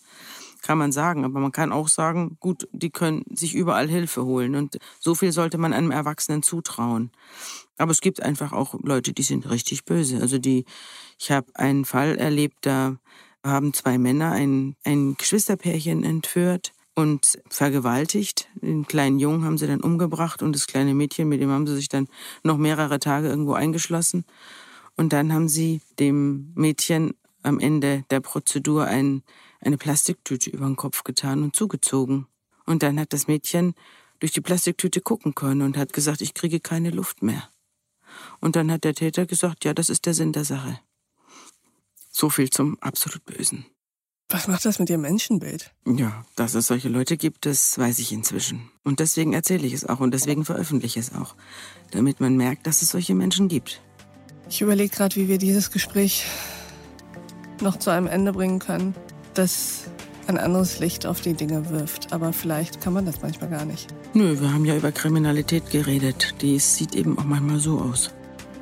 [0.68, 1.24] kann man sagen.
[1.24, 4.54] Aber man kann auch sagen, gut, die können sich überall Hilfe holen.
[4.54, 7.10] Und so viel sollte man einem Erwachsenen zutrauen.
[7.78, 10.20] Aber es gibt einfach auch Leute, die sind richtig böse.
[10.20, 10.66] Also die,
[11.18, 12.96] ich habe einen Fall erlebt, da
[13.42, 18.50] haben zwei Männer ein, ein Geschwisterpärchen entführt und vergewaltigt.
[18.56, 21.76] Den kleinen Jungen haben sie dann umgebracht und das kleine Mädchen, mit dem haben sie
[21.76, 22.08] sich dann
[22.42, 24.26] noch mehrere Tage irgendwo eingeschlossen.
[24.98, 29.22] Und dann haben sie dem Mädchen am Ende der Prozedur ein,
[29.60, 32.26] eine Plastiktüte über den Kopf getan und zugezogen.
[32.66, 33.74] Und dann hat das Mädchen
[34.20, 37.48] durch die Plastiktüte gucken können und hat gesagt, ich kriege keine Luft mehr.
[38.40, 40.80] Und dann hat der Täter gesagt, ja, das ist der Sinn der Sache.
[42.10, 43.66] So viel zum absolut Bösen.
[44.30, 45.72] Was macht das mit Ihrem Menschenbild?
[45.86, 48.70] Ja, dass es solche Leute gibt, das weiß ich inzwischen.
[48.84, 51.34] Und deswegen erzähle ich es auch und deswegen veröffentliche ich es auch,
[51.92, 53.80] damit man merkt, dass es solche Menschen gibt.
[54.50, 56.26] Ich überlege gerade, wie wir dieses Gespräch
[57.62, 58.94] noch zu einem Ende bringen können,
[59.38, 59.84] das
[60.26, 62.12] ein anderes Licht auf die Dinge wirft.
[62.12, 63.88] Aber vielleicht kann man das manchmal gar nicht.
[64.14, 66.34] Nö, wir haben ja über Kriminalität geredet.
[66.42, 68.10] Die sieht eben auch manchmal so aus.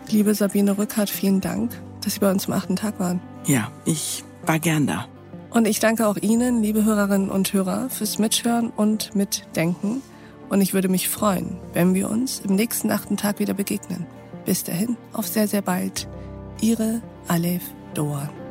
[0.09, 1.73] Liebe Sabine Rückert, vielen Dank,
[2.05, 3.21] dass Sie bei uns am achten Tag waren.
[3.47, 5.07] Ja, ich war gern da.
[5.51, 10.03] Und ich danke auch Ihnen, liebe Hörerinnen und Hörer, fürs Mithören und Mitdenken.
[10.49, 14.07] Und ich würde mich freuen, wenn wir uns im nächsten achten Tag wieder begegnen.
[14.45, 16.07] Bis dahin, auf sehr, sehr bald.
[16.61, 17.63] Ihre Alef
[17.95, 18.46] Doan.